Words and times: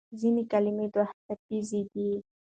ځینې 0.19 0.43
کلمې 0.51 0.85
دوهڅپیزې 0.93 1.81
دي. 1.91 2.09